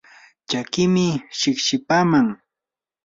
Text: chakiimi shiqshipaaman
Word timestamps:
chakiimi 0.49 1.05
shiqshipaaman 1.39 2.27